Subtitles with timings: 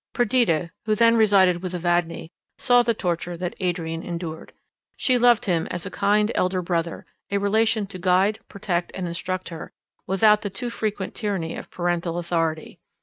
[0.13, 4.51] Perdita, who then resided with Evadne, saw the torture that Adrian endured.
[4.97, 9.49] She loved him as a kind elder brother; a relation to guide, protect, and instruct
[9.49, 9.71] her,
[10.07, 12.79] without the too frequent tyranny of parental authority.